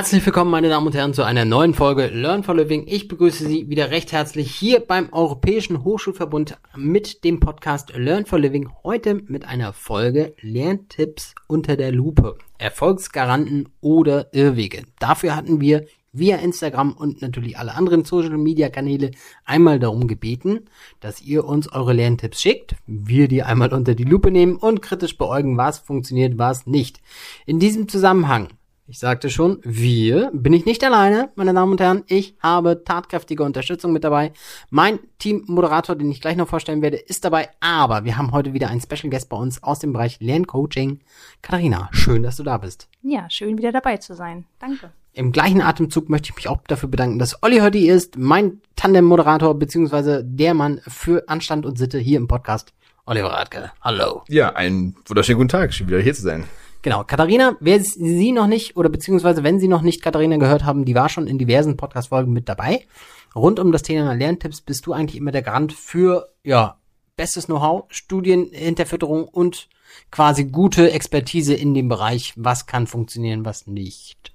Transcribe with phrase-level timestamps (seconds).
[0.00, 2.88] Herzlich willkommen, meine Damen und Herren, zu einer neuen Folge Learn for Living.
[2.88, 8.40] Ich begrüße Sie wieder recht herzlich hier beim Europäischen Hochschulverbund mit dem Podcast Learn for
[8.40, 8.68] Living.
[8.82, 12.36] Heute mit einer Folge Lerntipps unter der Lupe.
[12.58, 14.82] Erfolgsgaranten oder Irrwege.
[14.98, 19.12] Dafür hatten wir via Instagram und natürlich alle anderen Social Media Kanäle
[19.44, 20.66] einmal darum gebeten,
[21.00, 25.16] dass ihr uns eure Lerntipps schickt, wir die einmal unter die Lupe nehmen und kritisch
[25.16, 27.00] beäugen, was funktioniert, was nicht.
[27.46, 28.48] In diesem Zusammenhang
[28.90, 32.02] ich sagte schon, wir bin ich nicht alleine, meine Damen und Herren.
[32.08, 34.32] Ich habe tatkräftige Unterstützung mit dabei.
[34.68, 37.50] Mein Teammoderator, den ich gleich noch vorstellen werde, ist dabei.
[37.60, 40.98] Aber wir haben heute wieder einen Special Guest bei uns aus dem Bereich Lerncoaching.
[41.40, 42.88] Katharina, schön, dass du da bist.
[43.02, 44.44] Ja, schön wieder dabei zu sein.
[44.58, 44.90] Danke.
[45.12, 49.56] Im gleichen Atemzug möchte ich mich auch dafür bedanken, dass Olli hier ist, mein Tandem-Moderator,
[49.56, 52.72] beziehungsweise der Mann für Anstand und Sitte hier im Podcast.
[53.06, 54.22] Oliver Radke, hallo.
[54.26, 56.44] Ja, einen wunderschönen guten Tag, schön wieder hier zu sein.
[56.82, 60.86] Genau, Katharina, wer sie noch nicht oder beziehungsweise wenn Sie noch nicht Katharina gehört haben,
[60.86, 62.86] die war schon in diversen Podcast-Folgen mit dabei.
[63.34, 66.78] Rund um das Thema Lerntipps bist du eigentlich immer der Garant für, ja,
[67.16, 69.68] bestes Know-how, Studienhinterfütterung und
[70.10, 74.29] quasi gute Expertise in dem Bereich, was kann funktionieren, was nicht.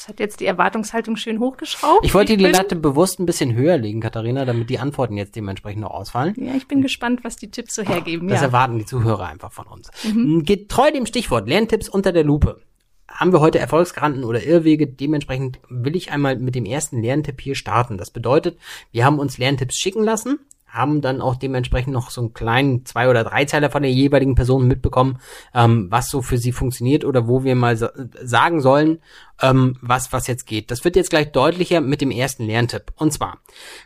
[0.00, 2.06] Das hat jetzt die Erwartungshaltung schön hochgeschraubt.
[2.06, 5.82] Ich wollte die Latte bewusst ein bisschen höher legen, Katharina, damit die Antworten jetzt dementsprechend
[5.82, 6.34] noch ausfallen.
[6.38, 8.26] Ja, ich bin gespannt, was die Tipps so hergeben.
[8.28, 8.46] Das ja.
[8.46, 9.90] erwarten die Zuhörer einfach von uns.
[10.04, 10.44] Mhm.
[10.46, 12.62] Getreu dem Stichwort Lerntipps unter der Lupe
[13.08, 14.86] haben wir heute Erfolgsgaranten oder Irrwege.
[14.86, 17.98] Dementsprechend will ich einmal mit dem ersten Lerntipp hier starten.
[17.98, 18.56] Das bedeutet,
[18.92, 20.38] wir haben uns Lerntipps schicken lassen
[20.70, 24.34] haben dann auch dementsprechend noch so einen kleinen zwei oder drei Zeiler von der jeweiligen
[24.34, 25.18] Person mitbekommen,
[25.54, 27.90] ähm, was so für sie funktioniert oder wo wir mal sa
[28.22, 29.00] sagen sollen,
[29.42, 30.70] ähm, was was jetzt geht.
[30.70, 32.92] Das wird jetzt gleich deutlicher mit dem ersten Lerntipp.
[32.96, 33.38] Und zwar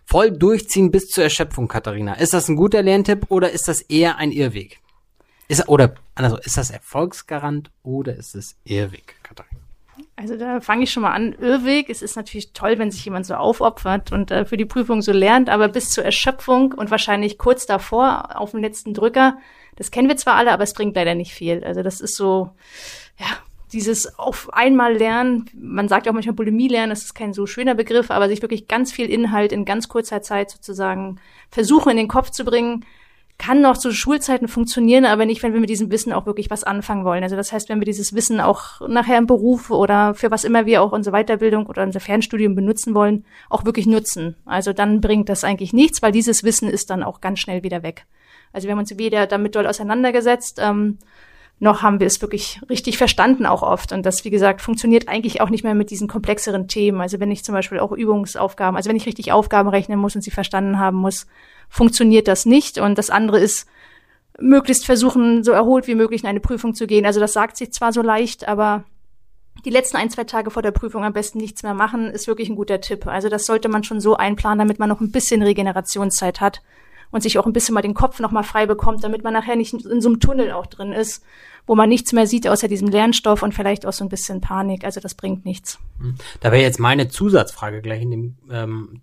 [0.05, 2.15] voll durchziehen bis zur Erschöpfung, Katharina.
[2.15, 4.81] Ist das ein guter Lerntipp oder ist das eher ein Irrweg?
[5.49, 9.64] Ist oder also ist das Erfolgsgarant oder ist es Irrweg, Katharina?
[10.17, 11.35] Also da fange ich schon mal an.
[11.35, 15.03] Irrweg, es ist natürlich toll, wenn sich jemand so aufopfert und äh, für die Prüfung
[15.03, 19.39] so lernt, aber bis zur Erschöpfung und wahrscheinlich kurz davor auf dem letzten Drücker,
[19.77, 21.65] das kennen wir zwar alle, aber es bringt leider nicht viel.
[21.65, 22.51] Also das ist so,
[23.19, 23.27] ja,
[23.73, 27.75] dieses auf einmal lernen, man sagt auch manchmal Bulimie lernen, das ist kein so schöner
[27.75, 31.21] Begriff, aber sich wirklich ganz viel Inhalt in ganz kurzer Zeit sozusagen
[31.51, 32.85] versuchen in den Kopf zu bringen,
[33.37, 36.63] kann noch zu Schulzeiten funktionieren, aber nicht, wenn wir mit diesem Wissen auch wirklich was
[36.63, 37.25] anfangen wollen.
[37.25, 40.67] Also das heißt, wenn wir dieses Wissen auch nachher im Beruf oder für was immer
[40.67, 44.37] wir auch unsere Weiterbildung oder unser Fernstudium benutzen wollen, auch wirklich nutzen.
[44.45, 47.83] Also dann bringt das eigentlich nichts, weil dieses Wissen ist dann auch ganz schnell wieder
[47.83, 48.07] weg.
[48.53, 50.99] Also wir haben uns weder damit doll auseinandergesetzt, ähm,
[51.61, 53.93] noch haben wir es wirklich richtig verstanden auch oft.
[53.93, 57.01] Und das, wie gesagt, funktioniert eigentlich auch nicht mehr mit diesen komplexeren Themen.
[57.01, 60.23] Also wenn ich zum Beispiel auch Übungsaufgaben, also wenn ich richtig Aufgaben rechnen muss und
[60.23, 61.27] sie verstanden haben muss,
[61.69, 62.79] funktioniert das nicht.
[62.79, 63.67] Und das andere ist,
[64.39, 67.07] möglichst versuchen, so erholt wie möglich in eine Prüfung zu gehen.
[67.07, 68.85] Also das sagt sich zwar so leicht, aber
[69.65, 72.49] die letzten ein, zwei Tage vor der Prüfung am besten nichts mehr machen, ist wirklich
[72.49, 73.07] ein guter Tipp.
[73.07, 76.63] Also das sollte man schon so einplanen, damit man noch ein bisschen Regenerationszeit hat
[77.11, 79.57] und sich auch ein bisschen mal den Kopf noch mal frei bekommt, damit man nachher
[79.57, 81.23] nicht in so einem Tunnel auch drin ist,
[81.67, 84.85] wo man nichts mehr sieht außer diesem Lernstoff und vielleicht auch so ein bisschen Panik.
[84.85, 85.79] Also das bringt nichts.
[85.99, 86.15] Hm.
[86.41, 89.01] Da wäre jetzt meine Zusatzfrage gleich in dem ähm,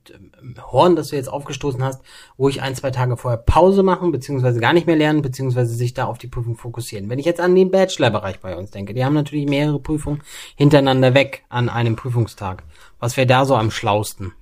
[0.72, 2.02] Horn, das du jetzt aufgestoßen hast,
[2.38, 5.94] wo ich ein, zwei Tage vorher Pause machen, beziehungsweise gar nicht mehr lernen, beziehungsweise sich
[5.94, 7.10] da auf die Prüfung fokussieren.
[7.10, 10.22] Wenn ich jetzt an den Bachelorbereich bei uns denke, die haben natürlich mehrere Prüfungen
[10.56, 12.64] hintereinander weg an einem Prüfungstag.
[13.00, 14.34] Was wäre da so am schlausten?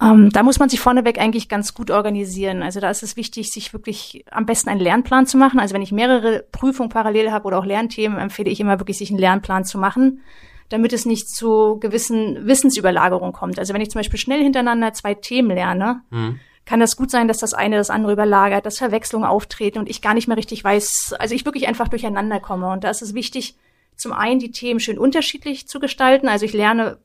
[0.00, 2.62] Ähm, da muss man sich vorneweg eigentlich ganz gut organisieren.
[2.62, 5.58] Also da ist es wichtig, sich wirklich am besten einen Lernplan zu machen.
[5.58, 9.10] Also wenn ich mehrere Prüfungen parallel habe oder auch Lernthemen, empfehle ich immer wirklich, sich
[9.10, 10.20] einen Lernplan zu machen,
[10.68, 13.58] damit es nicht zu gewissen Wissensüberlagerungen kommt.
[13.58, 16.38] Also wenn ich zum Beispiel schnell hintereinander zwei Themen lerne, mhm.
[16.64, 20.00] kann das gut sein, dass das eine das andere überlagert, dass Verwechslungen auftreten und ich
[20.00, 22.70] gar nicht mehr richtig weiß, also ich wirklich einfach durcheinander komme.
[22.70, 23.56] Und da ist es wichtig,
[23.96, 26.28] zum einen die Themen schön unterschiedlich zu gestalten.
[26.28, 26.98] Also ich lerne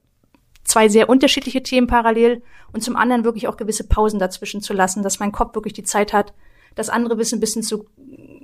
[0.74, 2.42] zwei sehr unterschiedliche Themen parallel
[2.72, 5.84] und zum anderen wirklich auch gewisse Pausen dazwischen zu lassen, dass mein Kopf wirklich die
[5.84, 6.34] Zeit hat,
[6.74, 7.86] das andere Wissen ein bisschen zu,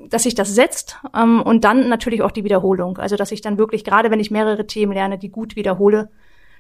[0.10, 3.00] dass sich das setzt ähm, und dann natürlich auch die Wiederholung.
[3.00, 6.10] Also dass ich dann wirklich, gerade wenn ich mehrere Themen lerne, die gut wiederhole,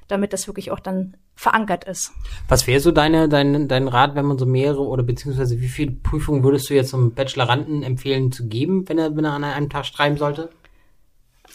[0.08, 2.14] damit das wirklich auch dann verankert ist.
[2.48, 5.92] Was wäre so deine, dein, dein Rat, wenn man so mehrere oder beziehungsweise wie viele
[5.92, 9.70] Prüfungen würdest du jetzt einem Bacheloranden empfehlen zu geben, wenn er, wenn er an einem
[9.70, 10.50] Tag schreiben sollte?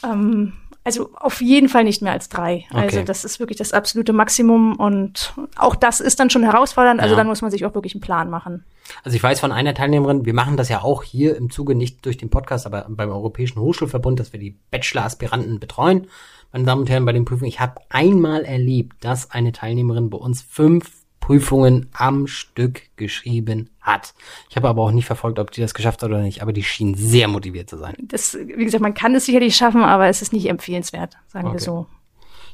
[0.05, 0.53] Ähm,
[0.85, 2.67] also auf jeden Fall nicht mehr als drei.
[2.69, 2.97] Also okay.
[2.97, 7.01] Also das ist wirklich das absolute Maximum und auch das ist dann schon herausfordernd.
[7.01, 7.17] Also ja.
[7.17, 8.65] dann muss man sich auch wirklich einen Plan machen.
[9.03, 12.05] Also ich weiß von einer Teilnehmerin, wir machen das ja auch hier im Zuge nicht
[12.05, 16.07] durch den Podcast, aber beim Europäischen Hochschulverbund, dass wir die Bachelor-Aspiranten betreuen.
[16.53, 20.19] Meine Damen und Herren, bei den Prüfungen, ich habe einmal erlebt, dass eine Teilnehmerin bei
[20.19, 24.13] uns fünf Prüfungen am Stück geschrieben hat.
[24.51, 26.63] Ich habe aber auch nicht verfolgt, ob die das geschafft hat oder nicht, aber die
[26.63, 27.95] schien sehr motiviert zu sein.
[27.99, 31.55] Das, wie gesagt, man kann es sicherlich schaffen, aber es ist nicht empfehlenswert, sagen Okay.
[31.55, 31.87] wir so.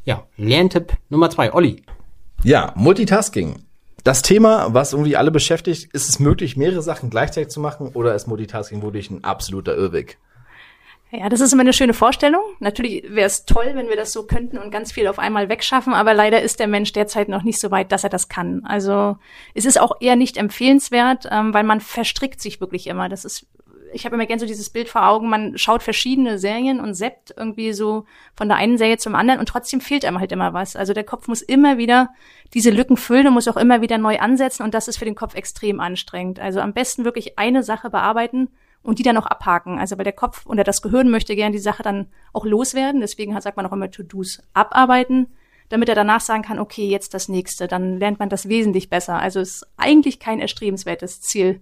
[0.04, 1.82] Ja, Lerntipp Nummer zwei, Olli.
[2.44, 3.56] Ja, Multitasking.
[4.04, 8.14] Das Thema, was irgendwie alle beschäftigt, ist es möglich, mehrere Sachen gleichzeitig zu machen oder
[8.14, 10.16] ist Multitasking wirklich ein absoluter Irrweg?
[11.12, 12.42] Ja, das ist immer eine schöne Vorstellung.
[12.60, 15.92] Natürlich wäre es toll, wenn wir das so könnten und ganz viel auf einmal wegschaffen,
[15.92, 18.64] aber leider ist der Mensch derzeit noch nicht so weit, dass er das kann.
[18.64, 19.16] Also
[19.54, 23.08] es ist auch eher nicht empfehlenswert, ähm, weil man verstrickt sich wirklich immer.
[23.08, 23.48] Das ist,
[23.92, 27.34] ich habe immer gern so dieses Bild vor Augen, man schaut verschiedene Serien und seppt
[27.36, 28.04] irgendwie so
[28.36, 30.76] von der einen Serie zum anderen und trotzdem fehlt einem halt immer was.
[30.76, 32.10] Also der Kopf muss immer wieder
[32.54, 35.16] diese Lücken füllen und muss auch immer wieder neu ansetzen und das ist für den
[35.16, 36.38] Kopf extrem anstrengend.
[36.38, 38.50] Also am besten wirklich eine Sache bearbeiten
[38.82, 39.78] und die dann auch abhaken.
[39.78, 43.00] Also weil der Kopf oder das Gehirn möchte gern die Sache dann auch loswerden.
[43.00, 45.28] Deswegen sagt man auch immer To-Dos abarbeiten,
[45.68, 47.68] damit er danach sagen kann, okay, jetzt das nächste.
[47.68, 49.18] Dann lernt man das wesentlich besser.
[49.18, 51.60] Also ist eigentlich kein erstrebenswertes Ziel,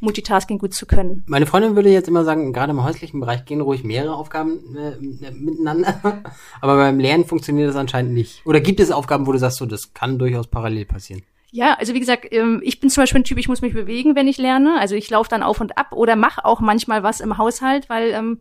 [0.00, 1.24] Multitasking gut zu können.
[1.26, 5.32] Meine Freundin würde jetzt immer sagen, gerade im häuslichen Bereich gehen ruhig mehrere Aufgaben äh,
[5.32, 6.00] miteinander.
[6.60, 8.46] Aber beim Lernen funktioniert das anscheinend nicht.
[8.46, 11.22] Oder gibt es Aufgaben, wo du sagst, so, das kann durchaus parallel passieren?
[11.50, 14.14] Ja, also wie gesagt, ähm, ich bin zum Beispiel ein Typ, ich muss mich bewegen,
[14.14, 14.78] wenn ich lerne.
[14.78, 18.10] Also ich laufe dann auf und ab oder mache auch manchmal was im Haushalt, weil
[18.10, 18.40] ähm,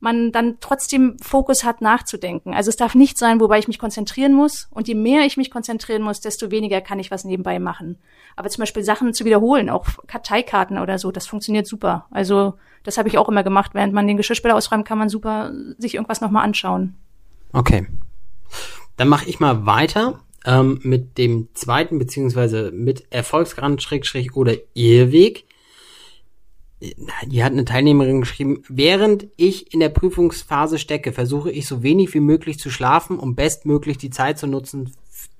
[0.00, 2.54] man dann trotzdem Fokus hat, nachzudenken.
[2.54, 4.68] Also es darf nicht sein, wobei ich mich konzentrieren muss.
[4.70, 7.98] Und je mehr ich mich konzentrieren muss, desto weniger kann ich was nebenbei machen.
[8.36, 12.06] Aber zum Beispiel Sachen zu wiederholen, auch Karteikarten oder so, das funktioniert super.
[12.10, 13.72] Also das habe ich auch immer gemacht.
[13.74, 16.94] Während man den Geschirrspüler ausräumt, kann man super sich irgendwas nochmal anschauen.
[17.52, 17.86] Okay.
[18.96, 25.44] Dann mache ich mal weiter ähm, mit dem zweiten, beziehungsweise mit Erfolgsgarant, Schrägstrich oder Irrweg.
[27.28, 32.14] Hier hat eine Teilnehmerin geschrieben, während ich in der Prüfungsphase stecke, versuche ich so wenig
[32.14, 34.92] wie möglich zu schlafen, um bestmöglich die Zeit zu nutzen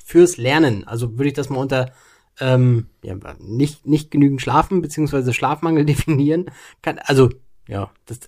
[0.04, 0.84] fürs Lernen.
[0.84, 1.92] Also würde ich das mal unter
[2.40, 6.46] ähm, ja, nicht, nicht genügend schlafen, beziehungsweise Schlafmangel definieren.
[6.82, 7.30] Kann, also,
[7.66, 8.20] ja, das,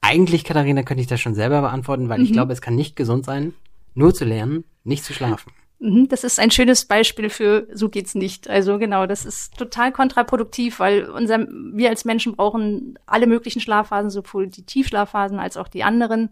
[0.00, 3.24] eigentlich, Katharina, könnte ich das schon selber beantworten, weil ich glaube, es kann nicht gesund
[3.24, 3.54] sein,
[3.94, 5.52] nur zu lernen, nicht zu schlafen.
[5.80, 8.50] Mhm, Das ist ein schönes Beispiel für so geht's nicht.
[8.50, 14.10] Also genau, das ist total kontraproduktiv, weil unser, wir als Menschen brauchen alle möglichen Schlafphasen,
[14.10, 16.30] sowohl die Tiefschlafphasen als auch die anderen.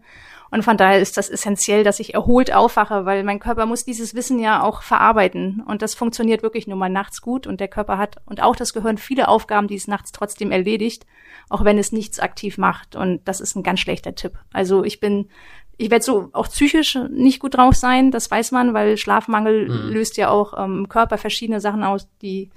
[0.51, 4.15] Und von daher ist das essentiell, dass ich erholt aufwache, weil mein Körper muss dieses
[4.15, 5.63] Wissen ja auch verarbeiten.
[5.65, 7.47] Und das funktioniert wirklich nur mal nachts gut.
[7.47, 11.05] Und der Körper hat und auch das Gehirn viele Aufgaben, die es nachts trotzdem erledigt,
[11.47, 12.97] auch wenn es nichts aktiv macht.
[12.97, 14.33] Und das ist ein ganz schlechter Tipp.
[14.51, 15.29] Also ich bin
[15.77, 20.17] ich werde so auch psychisch nicht gut drauf sein, das weiß man, weil Schlafmangel löst
[20.17, 22.49] ja auch ähm, im Körper verschiedene Sachen aus, die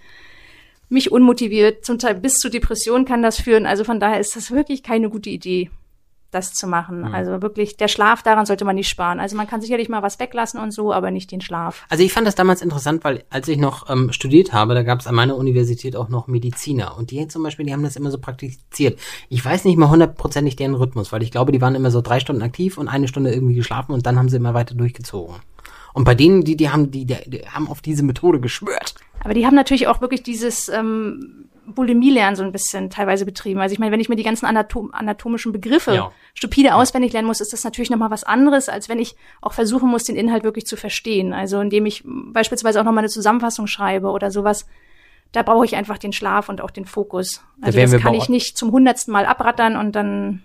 [0.88, 3.67] mich unmotiviert, zum Teil bis zu Depressionen kann das führen.
[3.67, 5.70] Also von daher ist das wirklich keine gute Idee,
[6.31, 7.05] das zu machen.
[7.12, 9.21] Also wirklich, der Schlaf, daran sollte man nicht sparen.
[9.21, 11.85] Also man kann sicherlich mal was weglassen und so, aber nicht den Schlaf.
[11.88, 15.00] Also ich fand das damals interessant, weil als ich noch ähm, studiert habe, da gab
[15.00, 16.97] es an meiner Universität auch noch Mediziner.
[16.97, 18.99] Und die zum Beispiel, die haben das immer so praktiziert.
[19.29, 22.21] Ich weiß nicht mal hundertprozentig deren Rhythmus, weil ich glaube, die waren immer so drei
[22.21, 25.37] Stunden aktiv und eine Stunde irgendwie geschlafen und dann haben sie immer weiter durchgezogen.
[25.93, 28.94] Und bei denen, die, die haben, die, die, die haben auf diese Methode geschwört.
[29.23, 33.61] Aber die haben natürlich auch wirklich dieses ähm, Bulimie-Lernen so ein bisschen teilweise betrieben.
[33.61, 36.12] Also ich meine, wenn ich mir die ganzen Anatom anatomischen Begriffe Ja.
[36.35, 39.89] stupide auswendig lernen muss, ist das natürlich nochmal was anderes, als wenn ich auch versuchen
[39.89, 41.33] muss, den Inhalt wirklich zu verstehen.
[41.33, 44.67] Also indem ich beispielsweise auch nochmal eine Zusammenfassung schreibe oder sowas.
[45.33, 47.43] Da brauche ich einfach den Schlaf und auch den Fokus.
[47.61, 50.43] Also wären das kann ich nicht zum hundertsten Mal abrattern und dann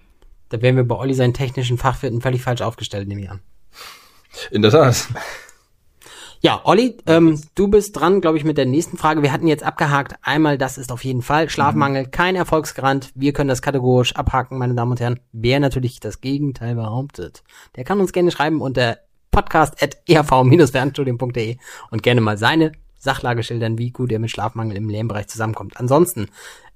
[0.50, 3.42] Da wären wir bei Olli seinen technischen Fachwirten völlig falsch aufgestellt, nehme ich an.
[4.52, 5.08] In der Tat.
[6.46, 9.24] Ja, Olli, ähm, du bist dran, glaube ich, mit der nächsten Frage.
[9.24, 10.14] Wir hatten jetzt abgehakt.
[10.22, 13.10] Einmal, das ist auf jeden Fall Schlafmangel, kein Erfolgsgarant.
[13.16, 15.20] Wir können das kategorisch abhaken, meine Damen und Herren.
[15.32, 17.44] Wer natürlich das Gegenteil behauptet,
[17.76, 19.00] der kann uns gerne schreiben unter
[19.32, 21.58] podcast.erv-fernstudium.de
[21.90, 25.78] und gerne mal seine Sachlage schildern, wie gut er mit Schlafmangel im Lernbereich zusammenkommt.
[25.78, 26.28] Ansonsten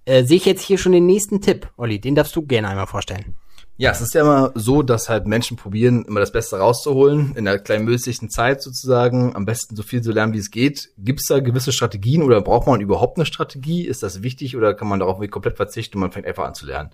[0.06, 2.02] äh, sehe ich jetzt hier schon den nächsten Tipp, Olli.
[2.02, 3.36] Den darfst du gerne einmal vorstellen.
[3.80, 7.46] Ja, es ist ja immer so, dass halt Menschen probieren, immer das Beste rauszuholen, in
[7.46, 10.90] der kleinmöglichen Zeit sozusagen, am besten so viel zu lernen, wie es geht.
[10.98, 13.88] Gibt es da gewisse Strategien oder braucht man überhaupt eine Strategie?
[13.88, 16.66] Ist das wichtig oder kann man darauf komplett verzichten und man fängt einfach an zu
[16.66, 16.90] lernen?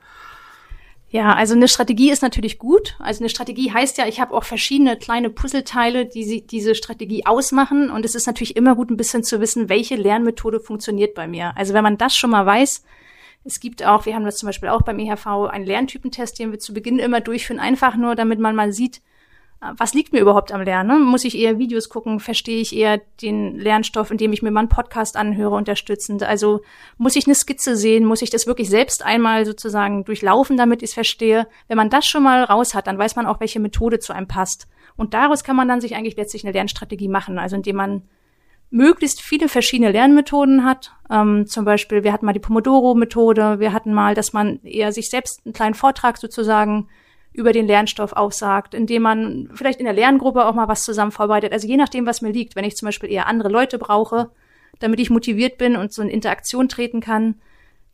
[1.10, 2.96] Ja, also eine Strategie ist natürlich gut.
[3.00, 7.26] Also eine Strategie heißt ja, ich habe auch verschiedene kleine Puzzleteile, die sie, diese Strategie
[7.26, 7.90] ausmachen.
[7.90, 11.58] Und es ist natürlich immer gut, ein bisschen zu wissen, welche Lernmethode funktioniert bei mir.
[11.58, 12.84] Also wenn man das schon mal weiß,
[13.46, 16.60] es gibt auch, wir haben das zum Beispiel auch beim EHV, einen Lerntypentest, den wir
[16.60, 19.02] zu Beginn immer durchführen, einfach nur, damit man mal sieht,
[19.62, 21.04] äh, was liegt mir überhaupt am Lernen?
[21.04, 22.20] Muss ich eher Videos gucken?
[22.20, 26.24] Verstehe ich eher den Lernstoff, indem ich mir mal einen Podcast anhöre, unterstützend?
[26.24, 26.62] Also
[26.98, 28.06] muss ich eine Skizze sehen?
[28.06, 31.48] Muss ich das wirklich selbst einmal sozusagen durchlaufen, damit ich es verstehe?
[31.68, 34.28] Wenn man das schon mal raus hat, dann weiß man auch, welche Methode zu einem
[34.28, 34.68] passt.
[34.96, 37.38] Und daraus kann man dann sich eigentlich letztlich eine Lernstrategie machen.
[37.38, 38.02] Also indem man
[38.76, 40.92] möglichst viele verschiedene Lernmethoden hat.
[41.10, 45.10] Ähm, zum Beispiel, wir hatten mal die Pomodoro-Methode, wir hatten mal, dass man eher sich
[45.10, 46.90] selbst einen kleinen Vortrag sozusagen
[47.32, 51.54] über den Lernstoff aufsagt, indem man vielleicht in der Lerngruppe auch mal was zusammen vorbereitet.
[51.54, 52.58] Also je nachdem, was mir liegt.
[52.58, 54.32] Wenn ich zum Beispiel eher andere Leute brauche,
[54.80, 57.36] damit ich motiviert bin und so in Interaktion treten kann,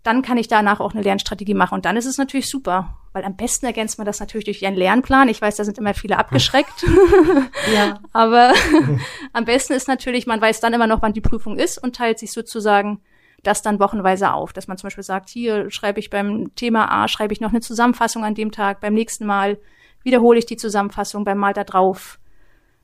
[0.03, 1.75] dann kann ich danach auch eine Lernstrategie machen.
[1.75, 4.75] Und dann ist es natürlich super, weil am besten ergänzt man das natürlich durch einen
[4.75, 5.29] Lernplan.
[5.29, 6.85] Ich weiß, da sind immer viele abgeschreckt.
[7.75, 7.99] ja.
[8.13, 8.53] Aber
[9.33, 12.19] am besten ist natürlich, man weiß dann immer noch, wann die Prüfung ist und teilt
[12.19, 13.01] sich sozusagen
[13.43, 14.53] das dann wochenweise auf.
[14.53, 17.61] Dass man zum Beispiel sagt, hier schreibe ich beim Thema A, schreibe ich noch eine
[17.61, 19.59] Zusammenfassung an dem Tag, beim nächsten Mal
[20.03, 22.19] wiederhole ich die Zusammenfassung, beim Mal da drauf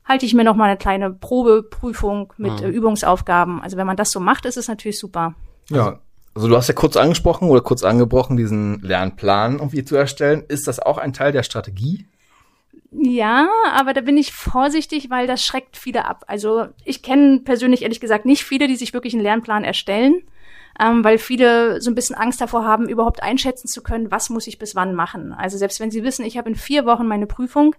[0.07, 2.69] halte ich mir noch mal eine kleine Probeprüfung mit mhm.
[2.69, 3.61] Übungsaufgaben.
[3.61, 5.35] Also wenn man das so macht, ist es natürlich super.
[5.69, 5.99] Ja,
[6.37, 10.43] also du hast ja kurz angesprochen oder kurz angebrochen, diesen Lernplan irgendwie zu erstellen.
[10.47, 12.05] Ist das auch ein Teil der Strategie?
[12.91, 16.25] Ja, aber da bin ich vorsichtig, weil das schreckt viele ab.
[16.27, 20.21] Also ich kenne persönlich ehrlich gesagt nicht viele, die sich wirklich einen Lernplan erstellen,
[20.79, 24.45] ähm, weil viele so ein bisschen Angst davor haben, überhaupt einschätzen zu können, was muss
[24.45, 25.33] ich bis wann machen.
[25.33, 27.75] Also selbst wenn sie wissen, ich habe in vier Wochen meine Prüfung,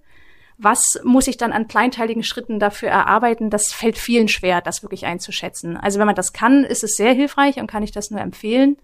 [0.58, 5.06] was muss ich dann an kleinteiligen Schritten dafür erarbeiten, das fällt vielen schwer, das wirklich
[5.06, 5.76] einzuschätzen.
[5.76, 8.76] Also wenn man das kann, ist es sehr hilfreich und kann ich das nur empfehlen.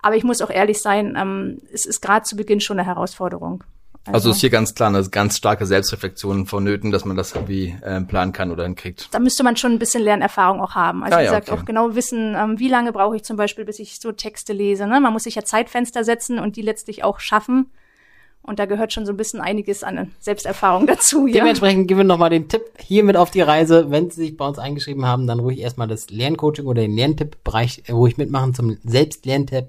[0.00, 3.62] Aber ich muss auch ehrlich sein, ähm, es ist gerade zu Beginn schon eine Herausforderung.
[4.04, 7.76] Also, also ist hier ganz klar eine ganz starke Selbstreflexion vonnöten, dass man das irgendwie
[7.82, 9.08] äh, planen kann oder hinkriegt.
[9.12, 11.04] Da müsste man schon ein bisschen Lernerfahrung auch haben.
[11.04, 11.62] Also ah, wie gesagt, ja, okay.
[11.62, 14.88] auch genau wissen, ähm, wie lange brauche ich zum Beispiel, bis ich so Texte lese.
[14.88, 14.98] Ne?
[14.98, 17.70] Man muss sich ja Zeitfenster setzen und die letztlich auch schaffen.
[18.42, 21.26] Und da gehört schon so ein bisschen einiges an Selbsterfahrung dazu.
[21.26, 21.32] Ja?
[21.34, 23.90] Dementsprechend geben wir nochmal den Tipp hier mit auf die Reise.
[23.90, 27.84] Wenn Sie sich bei uns eingeschrieben haben, dann ruhig erstmal das Lerncoaching oder den Lerntipp-Bereich
[27.86, 29.68] äh, ruhig mitmachen zum Selbstlerntipp,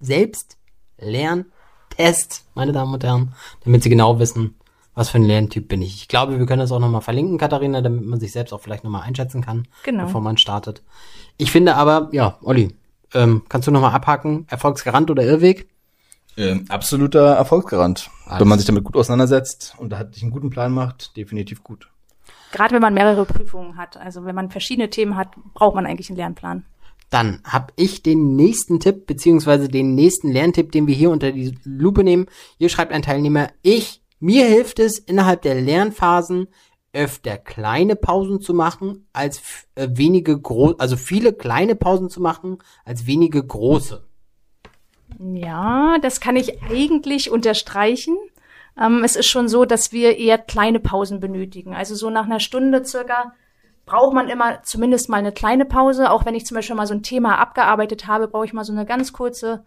[0.00, 3.32] Selbstlerntest, meine Damen und Herren,
[3.64, 4.54] damit Sie genau wissen,
[4.94, 5.96] was für ein Lerntyp bin ich.
[5.96, 8.84] Ich glaube, wir können das auch nochmal verlinken, Katharina, damit man sich selbst auch vielleicht
[8.84, 10.04] nochmal einschätzen kann, genau.
[10.04, 10.84] bevor man startet.
[11.36, 12.76] Ich finde aber, ja, Olli,
[13.12, 15.68] ähm, kannst du nochmal abhaken, Erfolgsgarant oder Irrweg?
[16.36, 18.10] Ähm, absoluter Erfolgsgarant.
[18.26, 18.40] Alles.
[18.40, 21.62] Wenn man sich damit gut auseinandersetzt und da hat sich einen guten Plan macht, definitiv
[21.62, 21.88] gut.
[22.52, 26.08] Gerade wenn man mehrere Prüfungen hat, also wenn man verschiedene Themen hat, braucht man eigentlich
[26.08, 26.64] einen Lernplan.
[27.10, 31.56] Dann habe ich den nächsten Tipp, beziehungsweise den nächsten Lerntipp, den wir hier unter die
[31.64, 32.26] Lupe nehmen.
[32.58, 36.48] Hier schreibt ein Teilnehmer, ich, mir hilft es innerhalb der Lernphasen
[36.92, 39.42] öfter kleine Pausen zu machen, als
[39.74, 44.06] äh, wenige große, also viele kleine Pausen zu machen, als wenige große.
[45.18, 48.16] Ja, das kann ich eigentlich unterstreichen.
[48.80, 51.74] Ähm, es ist schon so, dass wir eher kleine Pausen benötigen.
[51.74, 53.32] Also so nach einer Stunde circa
[53.86, 56.10] braucht man immer zumindest mal eine kleine Pause.
[56.10, 58.72] Auch wenn ich zum Beispiel mal so ein Thema abgearbeitet habe, brauche ich mal so
[58.72, 59.64] eine ganz kurze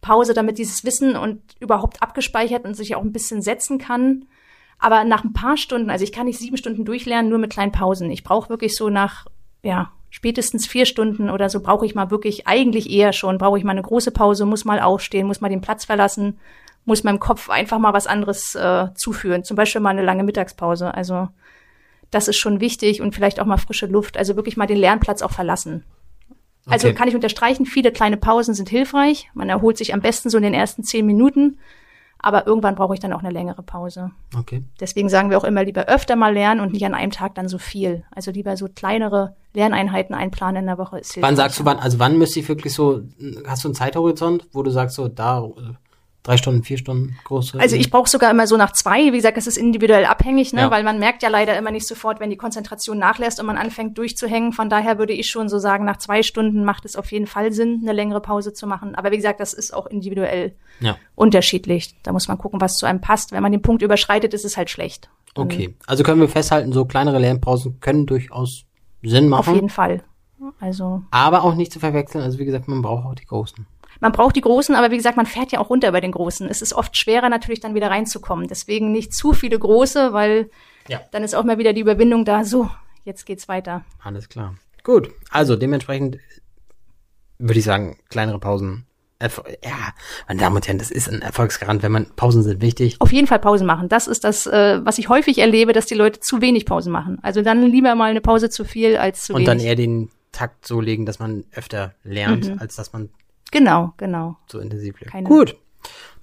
[0.00, 4.26] Pause, damit dieses Wissen und überhaupt abgespeichert und sich auch ein bisschen setzen kann.
[4.78, 7.72] Aber nach ein paar Stunden, also ich kann nicht sieben Stunden durchlernen, nur mit kleinen
[7.72, 8.10] Pausen.
[8.10, 9.26] Ich brauche wirklich so nach,
[9.62, 13.64] ja, spätestens vier Stunden oder so brauche ich mal wirklich, eigentlich eher schon, brauche ich
[13.64, 16.38] mal eine große Pause, muss mal aufstehen, muss mal den Platz verlassen,
[16.84, 19.42] muss meinem Kopf einfach mal was anderes äh, zuführen.
[19.42, 20.94] Zum Beispiel mal eine lange Mittagspause.
[20.94, 21.30] Also
[22.12, 24.16] das ist schon wichtig und vielleicht auch mal frische Luft.
[24.16, 25.82] Also wirklich mal den Lernplatz auch verlassen.
[26.64, 26.96] Also okay.
[26.96, 29.28] kann ich unterstreichen, viele kleine Pausen sind hilfreich.
[29.34, 31.58] Man erholt sich am besten so in den ersten zehn Minuten.
[32.24, 34.10] Aber irgendwann brauche ich dann auch eine längere Pause.
[34.34, 34.64] Okay.
[34.80, 37.48] Deswegen sagen wir auch immer lieber öfter mal lernen und nicht an einem Tag dann
[37.48, 38.04] so viel.
[38.12, 41.98] Also lieber so kleinere Lerneinheiten einplanen in der Woche ist Wann sagst du wann, also
[41.98, 43.02] wann müsste ich wirklich so,
[43.46, 45.46] hast du einen Zeithorizont, wo du sagst so, da
[46.24, 47.60] drei Stunden, vier Stunden große?
[47.60, 49.12] Also ich brauche sogar immer so nach zwei.
[49.12, 50.62] Wie gesagt, das ist individuell abhängig, ne?
[50.62, 50.70] Ja.
[50.70, 53.96] weil man merkt ja leider immer nicht sofort, wenn die Konzentration nachlässt und man anfängt
[53.96, 54.52] durchzuhängen.
[54.52, 57.52] Von daher würde ich schon so sagen, nach zwei Stunden macht es auf jeden Fall
[57.52, 58.94] Sinn, eine längere Pause zu machen.
[58.96, 60.96] Aber wie gesagt, das ist auch individuell ja.
[61.14, 61.94] unterschiedlich.
[62.02, 63.30] Da muss man gucken, was zu einem passt.
[63.30, 65.10] Wenn man den Punkt überschreitet, ist es halt schlecht.
[65.36, 68.64] Okay, also können wir festhalten, so kleinere Lernpausen können durchaus
[69.02, 69.50] Sinn machen.
[69.50, 70.02] Auf jeden Fall.
[70.60, 71.02] Also.
[71.10, 72.22] Aber auch nicht zu verwechseln.
[72.22, 73.66] Also wie gesagt, man braucht auch die großen.
[74.00, 76.48] Man braucht die Großen, aber wie gesagt, man fährt ja auch runter bei den Großen.
[76.48, 78.48] Es ist oft schwerer natürlich dann wieder reinzukommen.
[78.48, 80.50] Deswegen nicht zu viele Große, weil
[80.88, 81.00] ja.
[81.12, 82.44] dann ist auch mal wieder die Überwindung da.
[82.44, 82.70] So,
[83.04, 83.84] jetzt geht's weiter.
[84.02, 84.54] Alles klar.
[84.82, 85.10] Gut.
[85.30, 86.18] Also dementsprechend
[87.38, 88.86] würde ich sagen, kleinere Pausen.
[89.18, 89.94] Erfol ja,
[90.26, 92.96] meine Damen und Herren, das ist ein Erfolgsgarant, wenn man Pausen sind wichtig.
[93.00, 93.88] Auf jeden Fall Pausen machen.
[93.88, 97.18] Das ist das, äh, was ich häufig erlebe, dass die Leute zu wenig Pausen machen.
[97.22, 99.48] Also dann lieber mal eine Pause zu viel als zu und wenig.
[99.48, 102.58] Und dann eher den Takt so legen, dass man öfter lernt, mhm.
[102.58, 103.08] als dass man
[103.50, 104.36] Genau, genau.
[104.50, 104.96] So intensiv.
[105.00, 105.56] Keine Gut,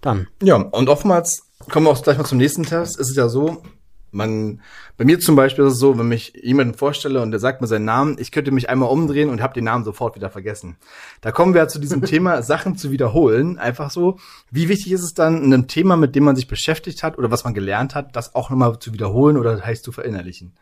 [0.02, 0.28] dann.
[0.42, 3.00] Ja, und oftmals kommen wir auch gleich mal zum nächsten Test.
[3.00, 3.62] Es ist ja so,
[4.12, 4.62] man,
[4.98, 7.68] bei mir zum Beispiel ist es so, wenn mich jemanden vorstelle und der sagt mir
[7.68, 10.78] seinen Namen, ich könnte mich einmal umdrehen und habe den Namen sofort wieder vergessen.
[11.22, 13.58] Da kommen wir zu diesem Thema, Sachen zu wiederholen.
[13.58, 14.20] Einfach so,
[14.52, 17.44] wie wichtig ist es dann, ein Thema, mit dem man sich beschäftigt hat oder was
[17.44, 20.54] man gelernt hat, das auch nochmal zu wiederholen oder heißt zu verinnerlichen?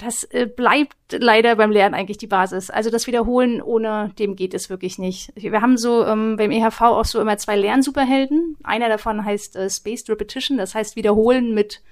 [0.00, 2.70] Das äh, bleibt leider beim Lernen eigentlich die Basis.
[2.70, 5.32] Also das Wiederholen ohne dem geht es wirklich nicht.
[5.34, 8.56] Wir haben so ähm, beim EHV auch so immer zwei Lernsuperhelden.
[8.62, 11.82] Einer davon heißt äh, Spaced Repetition, das heißt Wiederholen mit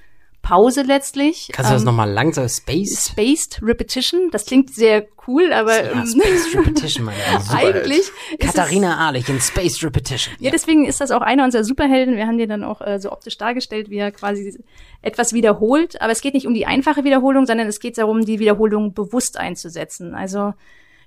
[0.42, 1.50] Pause letztlich.
[1.52, 3.10] Kannst du das Ähm, nochmal langsam Spaced?
[3.10, 7.42] Spaced Repetition, das klingt sehr cool, aber Ja, ähm, Spaced Repetition, meine Herren.
[7.54, 10.34] eigentlich Katharina Ahlich in Spaced Repetition.
[10.38, 12.16] Ja, deswegen ist das auch einer unserer Superhelden.
[12.16, 14.58] Wir haben den dann auch äh, so optisch dargestellt, wie er quasi
[15.02, 16.00] etwas wiederholt.
[16.00, 19.36] Aber es geht nicht um die einfache Wiederholung, sondern es geht darum, die Wiederholung bewusst
[19.38, 20.14] einzusetzen.
[20.14, 20.54] Also,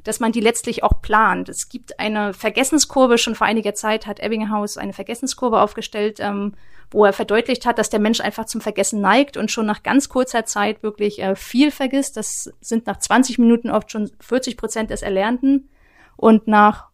[0.03, 1.49] dass man die letztlich auch plant.
[1.49, 3.17] Es gibt eine Vergessenskurve.
[3.17, 6.53] Schon vor einiger Zeit hat Ebbinghaus eine Vergessenskurve aufgestellt, ähm,
[6.89, 10.09] wo er verdeutlicht hat, dass der Mensch einfach zum Vergessen neigt und schon nach ganz
[10.09, 12.17] kurzer Zeit wirklich äh, viel vergisst.
[12.17, 15.69] Das sind nach 20 Minuten oft schon 40 Prozent des Erlernten.
[16.17, 16.91] Und nach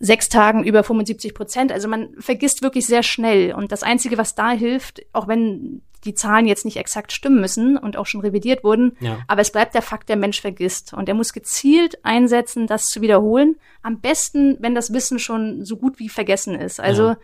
[0.00, 1.70] sechs Tagen über 75 Prozent.
[1.70, 3.54] Also man vergisst wirklich sehr schnell.
[3.54, 7.76] Und das Einzige, was da hilft, auch wenn die Zahlen jetzt nicht exakt stimmen müssen
[7.76, 9.18] und auch schon revidiert wurden, Ja.
[9.28, 10.94] aber es bleibt der Fakt, der Mensch vergisst.
[10.94, 13.56] Und er muss gezielt einsetzen, das zu wiederholen.
[13.82, 16.80] Am besten, wenn das Wissen schon so gut wie vergessen ist.
[16.80, 17.16] Also Ja.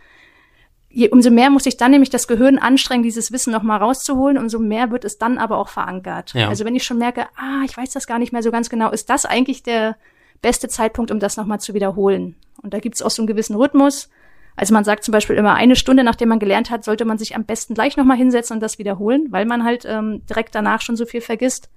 [0.89, 4.59] je, umso mehr muss sich dann nämlich das Gehirn anstrengen, dieses Wissen nochmal rauszuholen, umso
[4.59, 6.33] mehr wird es dann aber auch verankert.
[6.33, 6.47] Ja.
[6.49, 8.91] Also wenn ich schon merke, ah, ich weiß das gar nicht mehr so ganz genau,
[8.91, 9.97] ist das eigentlich der
[10.41, 12.35] beste Zeitpunkt, um das nochmal zu wiederholen.
[12.61, 14.09] Und da gibt es auch so einen gewissen Rhythmus.
[14.57, 17.35] Also man sagt zum Beispiel immer, eine Stunde nachdem man gelernt hat, sollte man sich
[17.35, 20.95] am besten gleich nochmal hinsetzen und das wiederholen, weil man halt ähm, direkt danach schon
[20.95, 21.69] so viel vergisst.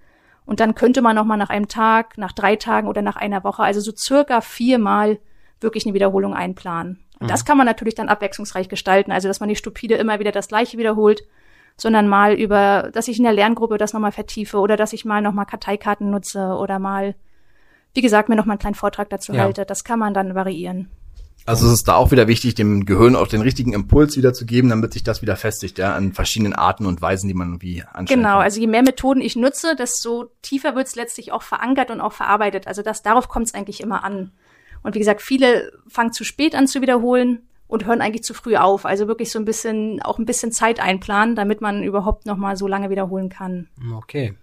[0.47, 3.63] Und dann könnte man nochmal nach einem Tag, nach drei Tagen oder nach einer Woche,
[3.63, 5.19] also so circa viermal
[5.61, 7.05] wirklich eine Wiederholung einplanen.
[7.21, 10.33] Und das kann man natürlich dann abwechslungsreich gestalten, also dass man nicht stupide immer wieder
[10.33, 11.21] das Gleiche wiederholt,
[11.77, 15.21] sondern mal über, dass ich in der Lerngruppe das nochmal vertiefe oder dass ich mal
[15.21, 17.15] nochmal Karteikarten nutze oder mal,
[17.93, 19.43] wie gesagt, mir nochmal einen kleinen Vortrag dazu Ja.
[19.43, 19.67] halte.
[19.67, 20.91] Das kann man dann variieren.
[21.47, 24.93] Also es ist da auch wieder wichtig, dem Gehirn auch den richtigen Impuls wiederzugeben, damit
[24.93, 28.35] sich das wieder festigt, ja, an verschiedenen Arten und Weisen, die man irgendwie anstellen Genau,
[28.37, 28.43] kann.
[28.43, 32.13] also je mehr Methoden ich nutze, desto tiefer wird es letztlich auch verankert und auch
[32.13, 32.67] verarbeitet.
[32.67, 34.33] Also das, darauf kommt es eigentlich immer an.
[34.83, 38.57] Und wie gesagt, viele fangen zu spät an zu wiederholen und hören eigentlich zu früh
[38.57, 38.85] auf.
[38.85, 42.57] Also wirklich so ein bisschen, auch ein bisschen Zeit einplanen, damit man überhaupt noch mal
[42.57, 43.69] so lange wiederholen kann.
[43.97, 44.35] Okay.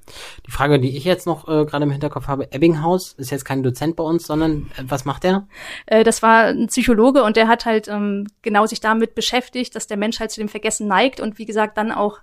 [0.46, 3.64] Die Frage, die ich jetzt noch äh, gerade im Hinterkopf habe, Ebbinghaus ist jetzt kein
[3.64, 5.48] Dozent bei uns, sondern äh, was macht er?
[5.86, 9.88] Äh, das war ein Psychologe und der hat halt ähm, genau sich damit beschäftigt, dass
[9.88, 12.20] der Mensch halt zu dem Vergessen neigt und wie gesagt dann auch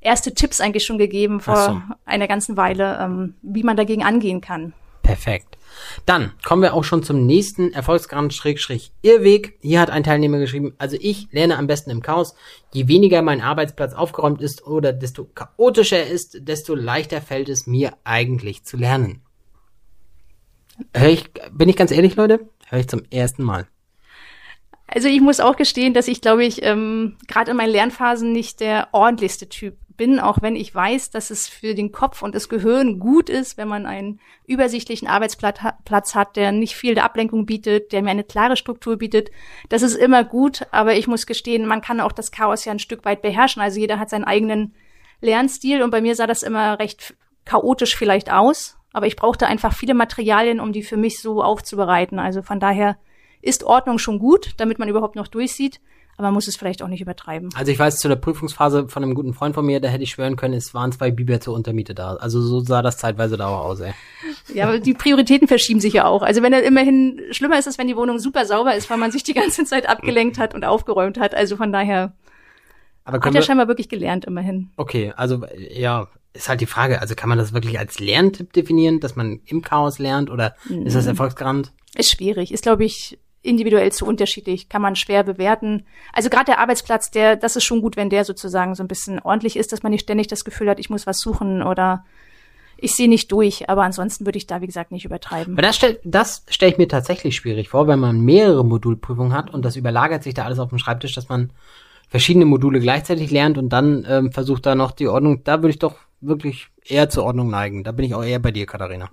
[0.00, 1.82] erste Tipps eigentlich schon gegeben vor so.
[2.04, 4.72] einer ganzen Weile, ähm, wie man dagegen angehen kann.
[5.10, 5.58] Perfekt.
[6.06, 9.58] Dann kommen wir auch schon zum nächsten Erfolgsgarant Schrägstrich Irrweg.
[9.60, 12.36] Hier hat ein Teilnehmer geschrieben, also ich lerne am besten im Chaos.
[12.72, 17.66] Je weniger mein Arbeitsplatz aufgeräumt ist oder desto chaotischer er ist, desto leichter fällt es
[17.66, 19.22] mir eigentlich zu lernen.
[20.94, 22.48] Hör ich, bin ich ganz ehrlich, Leute?
[22.68, 23.66] Hör ich zum ersten Mal.
[24.86, 28.60] Also ich muss auch gestehen, dass ich, glaube ich, ähm, gerade in meinen Lernphasen nicht
[28.60, 32.48] der ordentlichste Typ bin, auch wenn ich weiß, dass es für den Kopf und das
[32.48, 37.04] Gehirn gut ist, wenn man einen übersichtlichen Arbeitsplatz ha- Platz hat, der nicht viel der
[37.04, 39.30] Ablenkung bietet, der mir eine klare Struktur bietet.
[39.68, 42.78] Das ist immer gut, aber ich muss gestehen, man kann auch das Chaos ja ein
[42.78, 43.60] Stück weit beherrschen.
[43.60, 44.74] Also jeder hat seinen eigenen
[45.20, 49.74] Lernstil und bei mir sah das immer recht chaotisch vielleicht aus, aber ich brauchte einfach
[49.74, 52.18] viele Materialien, um die für mich so aufzubereiten.
[52.18, 52.96] Also von daher
[53.42, 55.78] ist Ordnung schon gut, damit man überhaupt noch durchsieht,
[56.20, 57.48] aber man muss es vielleicht auch nicht übertreiben.
[57.54, 60.10] Also ich weiß, zu der Prüfungsphase von einem guten Freund von mir, da hätte ich
[60.10, 62.16] schwören können, es waren zwei Biber zur Untermiete da.
[62.16, 63.94] Also so sah das zeitweise da auch aus, ey.
[64.52, 66.22] Ja, aber die Prioritäten verschieben sich ja auch.
[66.22, 69.10] Also wenn er immerhin, schlimmer ist es, wenn die Wohnung super sauber ist, weil man
[69.12, 71.34] sich die ganze Zeit abgelenkt hat und aufgeräumt hat.
[71.34, 72.12] Also von daher
[73.04, 74.70] Aber hat er wir, scheinbar wirklich gelernt immerhin.
[74.76, 78.52] okay, also äh, ja, ist halt die Frage, also kann man das wirklich als Lerntipp
[78.52, 81.72] definieren, dass man im Chaos lernt oder ist das Erfolgsgarant?
[81.96, 85.86] Ist schwierig, ist glaube ich individuell zu unterschiedlich, kann man schwer bewerten.
[86.12, 89.18] Also gerade der Arbeitsplatz, der, das ist schon gut, wenn der sozusagen so ein bisschen
[89.18, 92.04] ordentlich ist, dass man nicht ständig das Gefühl hat, ich muss was suchen oder
[92.76, 93.70] ich sehe nicht durch.
[93.70, 95.54] Aber ansonsten würde ich da, wie gesagt, nicht übertreiben.
[95.54, 99.52] Aber das stelle das stell ich mir tatsächlich schwierig vor, wenn man mehrere Modulprüfungen hat
[99.52, 101.50] und das überlagert sich da alles auf dem Schreibtisch, dass man
[102.08, 105.78] verschiedene Module gleichzeitig lernt und dann ähm, versucht da noch die Ordnung, da würde ich
[105.78, 107.84] doch wirklich eher zur Ordnung neigen.
[107.84, 109.10] Da bin ich auch eher bei dir, Katharina.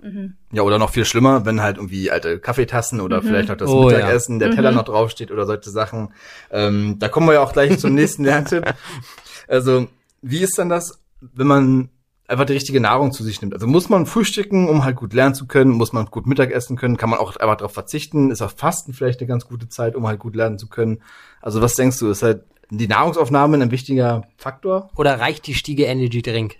[0.52, 3.90] Ja, oder noch viel schlimmer, wenn halt irgendwie alte Kaffeetassen oder vielleicht noch das Oh,
[3.90, 3.96] ja.
[3.96, 6.12] Mittagessen, der Teller noch draufsteht oder solche Sachen.
[6.50, 8.64] Ähm, da kommen wir ja auch gleich zum nächsten Lerntipp.
[9.50, 9.86] Also,
[10.20, 11.88] wie ist dann das, wenn man
[12.26, 13.54] einfach die richtige Nahrung zu sich nimmt?
[13.54, 15.70] Also muss man frühstücken, um halt gut lernen zu können?
[15.70, 16.98] Muss man gut Mittagessen können?
[16.98, 18.30] Kann man auch einfach darauf verzichten?
[18.30, 21.00] Ist auch Fasten vielleicht eine ganz gute Zeit, um halt gut lernen zu können?
[21.40, 24.90] Also was denkst du, ist halt die Nahrungsaufnahme ein wichtiger Faktor?
[24.96, 26.56] Oder reicht die Stiege Energy Drink?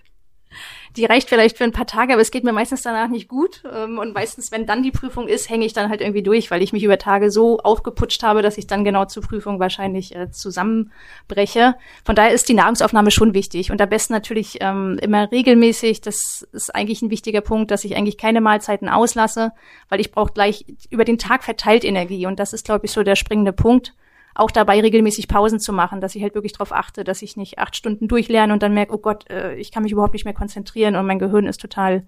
[0.97, 3.63] Die reicht vielleicht für ein paar Tage, aber es geht mir meistens danach nicht gut.
[3.73, 6.63] Ähm, und meistens, wenn dann die Prüfung ist, hänge ich dann halt irgendwie durch, weil
[6.63, 10.31] ich mich über Tage so aufgeputscht habe, dass ich dann genau zur Prüfung wahrscheinlich äh,
[10.31, 11.77] zusammenbreche.
[12.05, 13.71] Von daher ist die Nahrungsaufnahme schon wichtig.
[13.71, 16.01] Und am besten natürlich ähm, immer regelmäßig.
[16.01, 19.53] Das ist eigentlich ein wichtiger Punkt, dass ich eigentlich keine Mahlzeiten auslasse,
[19.89, 22.27] weil ich brauche gleich über den Tag verteilt Energie.
[22.27, 23.95] Und das ist, glaube ich, so der springende Punkt
[24.38, 27.59] auch dabei regelmäßig Pausen zu machen, dass ich halt wirklich darauf achte, dass ich nicht
[27.59, 30.35] acht Stunden durchlerne und dann merke, oh Gott, äh, ich kann mich überhaupt nicht mehr
[30.35, 32.05] konzentrieren und mein Gehirn ist total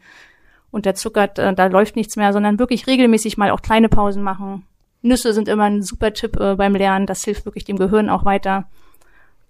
[0.70, 4.64] unterzuckert, äh, da läuft nichts mehr, sondern wirklich regelmäßig mal auch kleine Pausen machen.
[5.02, 8.24] Nüsse sind immer ein super Tipp äh, beim Lernen, das hilft wirklich dem Gehirn auch
[8.24, 8.68] weiter.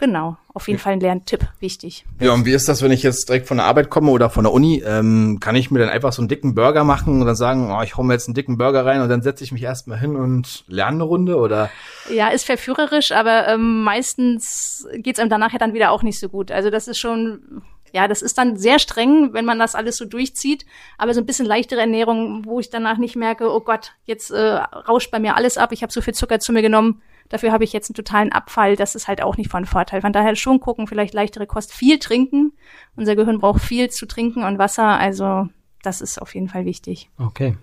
[0.01, 2.07] Genau, auf jeden Fall ein Lerntipp, wichtig.
[2.21, 4.45] Ja, und wie ist das, wenn ich jetzt direkt von der Arbeit komme oder von
[4.45, 4.83] der Uni?
[4.83, 7.83] Ähm, kann ich mir dann einfach so einen dicken Burger machen und dann sagen, oh,
[7.83, 10.17] ich hole mir jetzt einen dicken Burger rein und dann setze ich mich erstmal hin
[10.17, 11.69] und lerne eine Runde oder?
[12.11, 16.31] Ja, ist verführerisch, aber ähm, meistens geht's einem danach ja dann wieder auch nicht so
[16.31, 16.51] gut.
[16.51, 17.61] Also das ist schon,
[17.93, 20.65] ja, das ist dann sehr streng, wenn man das alles so durchzieht,
[20.97, 24.61] aber so ein bisschen leichtere Ernährung, wo ich danach nicht merke, oh Gott, jetzt äh,
[24.89, 27.65] rauscht bei mir alles ab, ich habe so viel Zucker zu mir genommen Dafür habe
[27.65, 28.77] ich jetzt einen totalen Abfall.
[28.77, 30.03] Das ist halt auch nicht von Vorteil.
[30.03, 32.53] Von daher schon gucken, vielleicht leichtere Kost, viel trinken.
[32.97, 34.99] Unser Gehirn braucht viel zu trinken und Wasser.
[34.99, 35.49] Also
[35.83, 37.09] das ist auf jeden Fall wichtig.
[37.19, 37.57] Okay.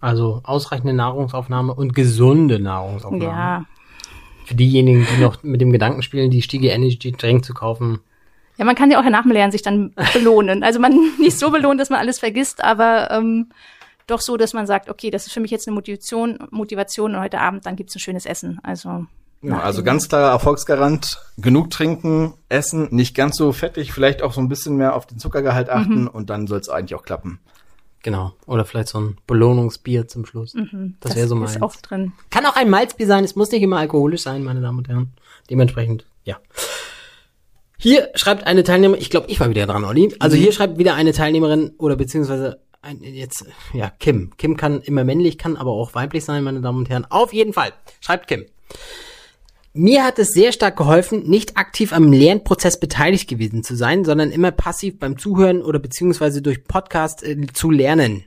[0.00, 3.24] Also ausreichende Nahrungsaufnahme und gesunde Nahrungsaufnahme.
[3.24, 3.64] Ja.
[4.46, 8.00] Für diejenigen, die noch mit dem Gedanken spielen, die Stiege Energy Drink zu kaufen.
[8.56, 10.62] Ja, man kann ja auch nach dem Lernen sich dann belohnen.
[10.62, 13.50] Also man nicht so belohnen, dass man alles vergisst, aber ähm,
[14.10, 17.20] doch so, dass man sagt, okay, das ist für mich jetzt eine Motivation, Motivation und
[17.20, 18.60] heute Abend dann gibt's ein schönes Essen.
[18.62, 19.06] Also
[19.42, 24.40] ja, also ganz klarer Erfolgsgarant, genug trinken, essen, nicht ganz so fettig, vielleicht auch so
[24.40, 26.08] ein bisschen mehr auf den Zuckergehalt achten mhm.
[26.08, 27.40] und dann soll es eigentlich auch klappen.
[28.02, 28.32] Genau.
[28.46, 30.54] Oder vielleicht so ein Belohnungsbier zum Schluss.
[30.54, 31.56] Mhm, das, das wäre so meins.
[31.56, 32.12] Ist auch drin.
[32.30, 35.12] Kann auch ein Malzbier sein, es muss nicht immer alkoholisch sein, meine Damen und Herren.
[35.48, 36.38] Dementsprechend, ja.
[37.78, 40.14] Hier schreibt eine Teilnehmerin, ich glaube, ich war wieder dran, Olli.
[40.18, 40.40] Also mhm.
[40.42, 44.32] hier schreibt wieder eine Teilnehmerin oder beziehungsweise ein, jetzt, ja, Kim.
[44.38, 47.06] Kim kann immer männlich, kann aber auch weiblich sein, meine Damen und Herren.
[47.10, 47.72] Auf jeden Fall.
[48.00, 48.46] Schreibt Kim.
[49.72, 54.32] Mir hat es sehr stark geholfen, nicht aktiv am Lernprozess beteiligt gewesen zu sein, sondern
[54.32, 58.24] immer passiv beim Zuhören oder beziehungsweise durch Podcast äh, zu lernen.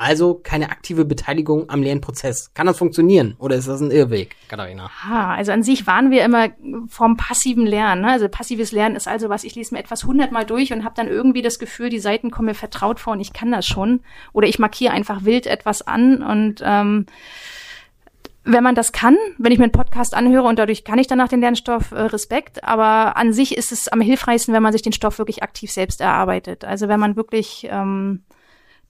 [0.00, 2.54] Also keine aktive Beteiligung am Lernprozess.
[2.54, 4.90] Kann das funktionieren oder ist das ein Irrweg, Katharina?
[5.04, 6.48] Ha, also an sich waren wir immer
[6.88, 8.00] vom passiven Lernen.
[8.00, 8.12] Ne?
[8.12, 11.06] Also passives Lernen ist also was, ich lese mir etwas hundertmal durch und habe dann
[11.06, 14.00] irgendwie das Gefühl, die Seiten kommen mir vertraut vor und ich kann das schon.
[14.32, 17.04] Oder ich markiere einfach wild etwas an und ähm,
[18.44, 21.28] wenn man das kann, wenn ich mir einen Podcast anhöre und dadurch kann ich danach
[21.28, 24.94] den Lernstoff äh, Respekt, aber an sich ist es am hilfreichsten, wenn man sich den
[24.94, 26.64] Stoff wirklich aktiv selbst erarbeitet.
[26.64, 28.22] Also wenn man wirklich ähm,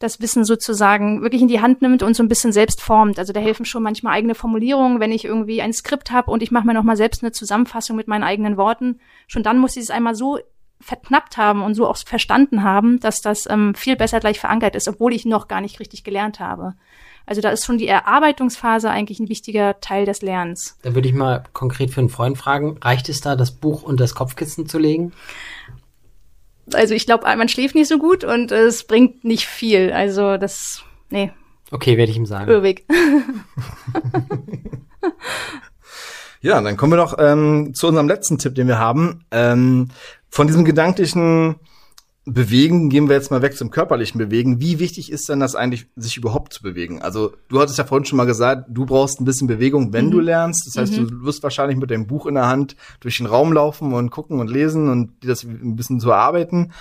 [0.00, 3.18] das Wissen sozusagen wirklich in die Hand nimmt und so ein bisschen selbst formt.
[3.18, 6.50] Also da helfen schon manchmal eigene Formulierungen, wenn ich irgendwie ein Skript habe und ich
[6.50, 8.98] mache mir nochmal selbst eine Zusammenfassung mit meinen eigenen Worten.
[9.28, 10.38] Schon dann muss ich es einmal so
[10.80, 14.88] verknappt haben und so auch verstanden haben, dass das ähm, viel besser gleich verankert ist,
[14.88, 16.74] obwohl ich noch gar nicht richtig gelernt habe.
[17.26, 20.78] Also da ist schon die Erarbeitungsphase eigentlich ein wichtiger Teil des Lernens.
[20.82, 24.00] Da würde ich mal konkret für einen Freund fragen, reicht es da, das Buch und
[24.00, 25.12] das Kopfkissen zu legen?
[26.74, 29.92] Also ich glaube, man schläft nicht so gut und es bringt nicht viel.
[29.92, 31.33] Also das, nee.
[31.70, 32.50] Okay, werde ich ihm sagen.
[32.50, 32.85] Irrweg.
[36.40, 39.24] ja, dann kommen wir noch ähm, zu unserem letzten Tipp, den wir haben.
[39.30, 39.88] Ähm,
[40.30, 41.56] von diesem gedanklichen
[42.26, 44.61] Bewegen, gehen wir jetzt mal weg zum körperlichen Bewegen.
[44.61, 47.00] Wie wichtig ist denn das eigentlich, sich überhaupt zu bewegen?
[47.00, 50.11] Also du hattest ja vorhin schon mal gesagt, du brauchst ein bisschen Bewegung, wenn mhm.
[50.11, 50.66] du lernst.
[50.66, 51.09] Das heißt, mhm.
[51.09, 54.38] du wirst wahrscheinlich mit deinem Buch in der Hand durch den Raum laufen und gucken
[54.38, 56.72] und lesen und dir das ein bisschen zu erarbeiten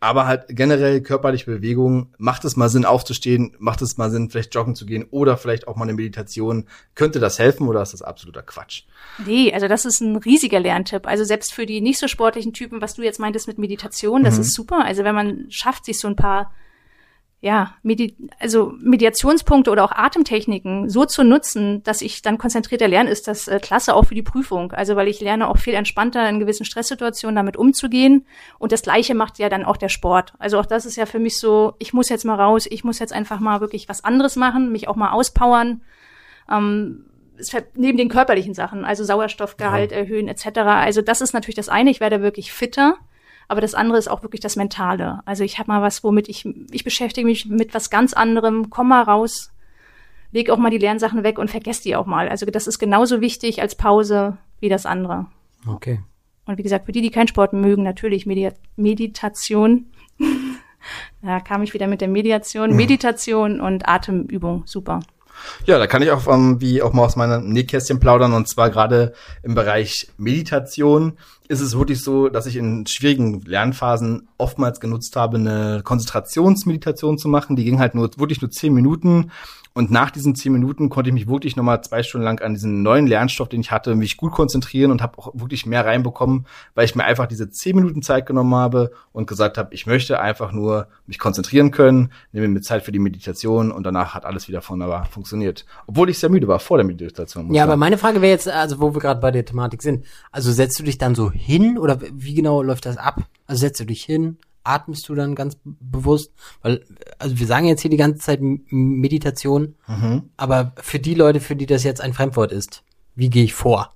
[0.00, 4.54] aber halt generell körperliche Bewegung, macht es mal Sinn aufzustehen, macht es mal Sinn vielleicht
[4.54, 6.66] joggen zu gehen oder vielleicht auch mal eine Meditation.
[6.94, 8.82] Könnte das helfen oder ist das absoluter Quatsch?
[9.24, 11.06] Nee, also das ist ein riesiger Lerntipp.
[11.06, 14.34] Also selbst für die nicht so sportlichen Typen, was du jetzt meintest mit Meditation, das
[14.34, 14.42] mhm.
[14.42, 14.84] ist super.
[14.84, 16.52] Also wenn man schafft, sich so ein paar
[17.40, 23.10] ja, Medi also Mediationspunkte oder auch Atemtechniken so zu nutzen, dass ich dann konzentrierter lerne,
[23.10, 24.72] ist das äh, klasse auch für die Prüfung.
[24.72, 28.26] Also weil ich lerne auch viel entspannter in gewissen Stresssituationen damit umzugehen.
[28.58, 30.32] Und das Gleiche macht ja dann auch der Sport.
[30.38, 32.98] Also auch das ist ja für mich so, ich muss jetzt mal raus, ich muss
[32.98, 35.82] jetzt einfach mal wirklich was anderes machen, mich auch mal auspowern.
[36.50, 37.04] Ähm,
[37.74, 39.98] neben den körperlichen Sachen, also Sauerstoffgehalt ja.
[39.98, 40.58] erhöhen etc.
[40.58, 42.96] Also das ist natürlich das eine, ich werde wirklich fitter.
[43.48, 45.20] Aber das andere ist auch wirklich das Mentale.
[45.24, 48.88] Also ich habe mal was, womit ich, ich beschäftige mich mit was ganz anderem, komm
[48.88, 49.52] mal raus,
[50.32, 52.28] leg auch mal die Lernsachen weg und vergess die auch mal.
[52.28, 55.26] Also das ist genauso wichtig als Pause wie das andere.
[55.66, 56.00] Okay.
[56.46, 59.86] Und wie gesagt, für die, die keinen Sport mögen, natürlich Medi Meditation.
[61.22, 62.70] da kam ich wieder mit der Mediation.
[62.76, 65.00] Meditation und Atemübung, super.
[65.64, 68.70] Ja, da kann ich auch ähm, wie auch mal aus meinem Nähkästchen plaudern und zwar
[68.70, 71.18] gerade im Bereich Meditation
[71.48, 77.28] ist es wirklich so, dass ich in schwierigen Lernphasen oftmals genutzt habe, eine Konzentrationsmeditation zu
[77.28, 77.56] machen.
[77.56, 79.30] Die ging halt nur wirklich nur zehn Minuten
[79.76, 82.82] und nach diesen zehn Minuten konnte ich mich wirklich nochmal zwei Stunden lang an diesen
[82.82, 86.86] neuen Lernstoff, den ich hatte, mich gut konzentrieren und habe auch wirklich mehr reinbekommen, weil
[86.86, 90.50] ich mir einfach diese zehn Minuten Zeit genommen habe und gesagt habe, ich möchte einfach
[90.50, 94.66] nur mich konzentrieren können, nehme mir Zeit für die Meditation und danach hat alles wieder
[94.66, 95.66] wunderbar funktioniert.
[95.86, 97.52] Obwohl ich sehr müde war vor der Meditation.
[97.52, 100.52] Ja, aber meine Frage wäre jetzt, also wo wir gerade bei der Thematik sind, also
[100.52, 103.20] setzt du dich dann so hin oder wie genau läuft das ab?
[103.46, 106.32] Also setzt du dich hin, atmest du dann ganz bewusst?
[106.62, 106.84] Weil,
[107.18, 110.30] also wir sagen jetzt hier die ganze Zeit Meditation, mhm.
[110.36, 112.82] aber für die Leute, für die das jetzt ein Fremdwort ist,
[113.14, 113.95] wie gehe ich vor?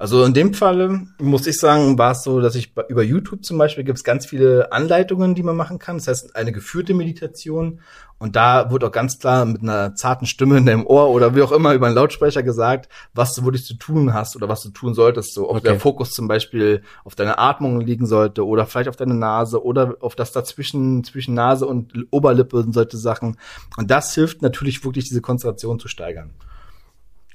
[0.00, 3.58] Also in dem Falle muss ich sagen, war es so, dass ich über YouTube zum
[3.58, 5.98] Beispiel gibt es ganz viele Anleitungen, die man machen kann.
[5.98, 7.80] Das heißt, eine geführte Meditation.
[8.18, 11.42] Und da wurde auch ganz klar mit einer zarten Stimme in deinem Ohr oder wie
[11.42, 14.70] auch immer über einen Lautsprecher gesagt, was du wirklich zu tun hast oder was du
[14.70, 15.34] tun solltest.
[15.34, 15.68] So, ob okay.
[15.68, 19.96] der Fokus zum Beispiel auf deine Atmung liegen sollte oder vielleicht auf deine Nase oder
[20.00, 23.36] auf das dazwischen, zwischen Nase und Oberlippe und solche Sachen.
[23.76, 26.30] Und das hilft natürlich wirklich, diese Konzentration zu steigern.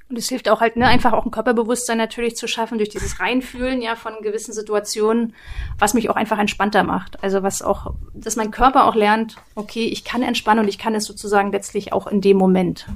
[0.08, 3.18] Und es hilft auch halt, ne, einfach auch ein Körperbewusstsein natürlich zu schaffen durch dieses
[3.18, 5.34] Reinfühlen ja von gewissen Situationen,
[5.78, 7.22] was mich auch einfach entspannter macht.
[7.24, 10.94] Also was auch, dass mein Körper auch lernt, okay, ich kann entspannen und ich kann
[10.94, 12.86] es sozusagen letztlich auch in dem Moment.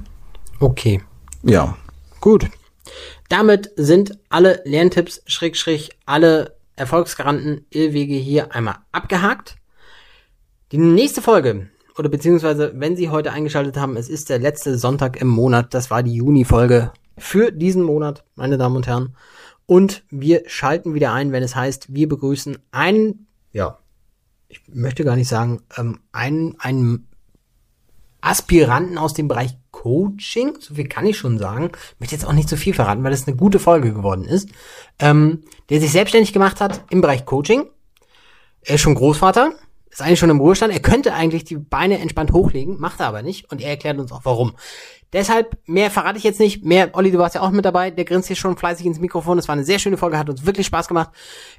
[0.61, 1.01] Okay.
[1.43, 1.75] Ja.
[2.21, 2.47] Gut.
[3.27, 9.55] Damit sind alle Lerntipps, Schräg, Schräg, alle Erfolgsgaranten, Irrwege hier einmal abgehakt.
[10.71, 15.19] Die nächste Folge oder beziehungsweise, wenn Sie heute eingeschaltet haben, es ist der letzte Sonntag
[15.19, 19.15] im Monat, das war die Juni-Folge für diesen Monat, meine Damen und Herren.
[19.65, 23.79] Und wir schalten wieder ein, wenn es heißt, wir begrüßen einen, ja,
[24.49, 27.07] ich möchte gar nicht sagen, ähm, einen, einen
[28.19, 32.33] Aspiranten aus dem Bereich Coaching, so viel kann ich schon sagen, ich möchte jetzt auch
[32.33, 34.49] nicht so viel verraten, weil das eine gute Folge geworden ist,
[34.99, 37.65] ähm, der sich selbstständig gemacht hat im Bereich Coaching.
[38.61, 39.53] Er ist schon Großvater,
[39.89, 40.71] ist eigentlich schon im Ruhestand.
[40.71, 43.51] Er könnte eigentlich die Beine entspannt hochlegen, macht er aber nicht.
[43.51, 44.55] Und er erklärt uns auch warum.
[45.13, 46.63] Deshalb, mehr verrate ich jetzt nicht.
[46.63, 47.91] Mehr, Olli, du warst ja auch mit dabei.
[47.91, 49.37] Der grinst hier schon fleißig ins Mikrofon.
[49.37, 51.09] Es war eine sehr schöne Folge, hat uns wirklich Spaß gemacht.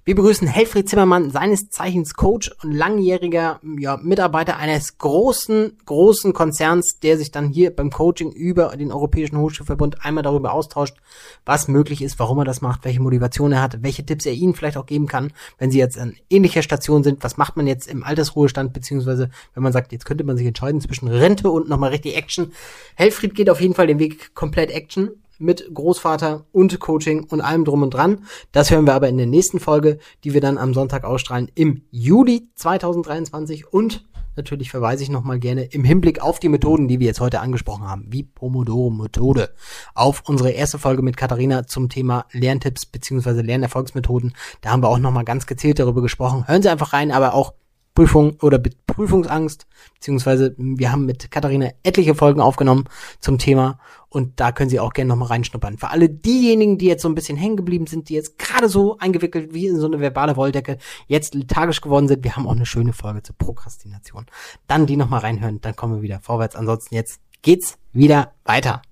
[0.04, 6.98] Wir begrüßen Helfried Zimmermann, seines Zeichens Coach und langjähriger ja, Mitarbeiter eines großen, großen Konzerns,
[7.02, 10.96] der sich dann hier beim Coaching über den Europäischen Hochschulverbund einmal darüber austauscht,
[11.44, 14.54] was möglich ist, warum er das macht, welche Motivation er hat, welche Tipps er Ihnen
[14.54, 17.22] vielleicht auch geben kann, wenn Sie jetzt an ähnlicher Station sind.
[17.22, 20.80] Was macht man jetzt im Altersruhestand, beziehungsweise wenn man sagt, jetzt könnte man sich entscheiden
[20.80, 22.52] zwischen Rente und nochmal richtig Action.
[22.96, 27.64] Helfried geht auf jeden Fall den Weg komplett Action mit Großvater und Coaching und allem
[27.64, 28.24] drum und dran.
[28.52, 31.82] Das hören wir aber in der nächsten Folge, die wir dann am Sonntag ausstrahlen im
[31.90, 37.06] Juli 2023 und natürlich verweise ich nochmal gerne im Hinblick auf die Methoden, die wir
[37.06, 39.50] jetzt heute angesprochen haben, wie Pomodoro-Methode,
[39.94, 44.32] auf unsere erste Folge mit Katharina zum Thema Lerntipps beziehungsweise Lernerfolgsmethoden.
[44.60, 46.46] Da haben wir auch nochmal ganz gezielt darüber gesprochen.
[46.46, 47.52] Hören Sie einfach rein, aber auch
[47.94, 52.84] Prüfung oder Prüfungsangst, beziehungsweise wir haben mit Katharina etliche Folgen aufgenommen
[53.20, 53.78] zum Thema
[54.08, 55.78] und da können Sie auch gerne nochmal reinschnuppern.
[55.78, 58.98] Für alle diejenigen, die jetzt so ein bisschen hängen geblieben sind, die jetzt gerade so
[58.98, 62.66] eingewickelt wie in so eine verbale Wolldecke jetzt lethargisch geworden sind, wir haben auch eine
[62.66, 64.26] schöne Folge zur Prokrastination.
[64.66, 66.56] Dann die nochmal reinhören, dann kommen wir wieder vorwärts.
[66.56, 68.82] Ansonsten jetzt geht's wieder weiter.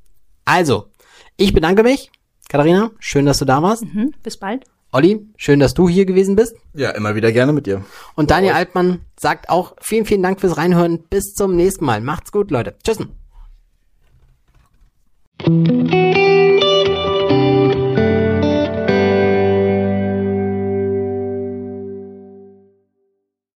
[0.44, 0.88] Also,
[1.36, 2.10] ich bedanke mich.
[2.48, 3.84] Katharina, schön, dass du da warst.
[3.84, 4.64] Mhm, bis bald.
[4.92, 6.57] Olli, schön, dass du hier gewesen bist.
[6.74, 7.85] Ja, immer wieder gerne mit dir.
[8.16, 11.05] Und Daniel Altmann sagt auch vielen, vielen Dank fürs Reinhören.
[11.09, 12.00] Bis zum nächsten Mal.
[12.00, 12.74] Macht's gut, Leute.
[12.83, 12.98] Tschüss.